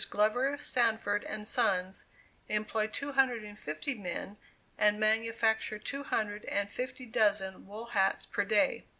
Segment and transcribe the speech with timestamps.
[0.09, 2.05] Glover Sanford and Sons,
[2.49, 4.37] employ two hundred and fifty men,
[4.75, 8.87] and manufacture two hundred and fifty dozen wool hats per day.